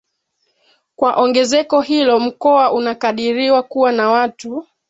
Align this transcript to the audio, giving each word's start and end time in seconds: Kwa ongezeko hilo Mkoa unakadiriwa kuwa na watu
Kwa 0.95 1.15
ongezeko 1.15 1.81
hilo 1.81 2.19
Mkoa 2.19 2.71
unakadiriwa 2.73 3.63
kuwa 3.63 3.91
na 3.91 4.09
watu 4.09 4.65